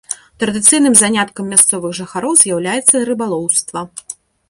[0.43, 3.89] Традыцыйным заняткам мясцовых жыхароў з'яўляецца рыбалоўства.